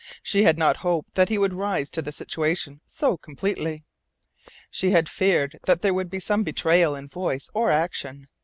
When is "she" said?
0.23-0.41, 4.71-4.89